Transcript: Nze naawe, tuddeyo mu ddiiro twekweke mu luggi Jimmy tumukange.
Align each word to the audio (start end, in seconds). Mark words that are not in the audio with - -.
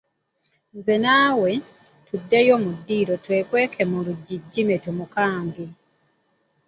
Nze 0.77 0.95
naawe, 1.03 1.51
tuddeyo 2.07 2.55
mu 2.63 2.71
ddiiro 2.77 3.13
twekweke 3.23 3.81
mu 3.91 3.97
luggi 4.05 4.37
Jimmy 4.51 4.77
tumukange. 4.83 5.65